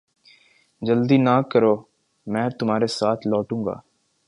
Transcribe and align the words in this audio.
جلدی 0.81 1.17
نہ 1.17 1.35
کرو 1.51 1.75
میں 2.27 2.47
تمھارے 2.59 2.87
ساتھ 2.97 3.27
لوٹوں 3.27 3.61
گا 3.65 3.75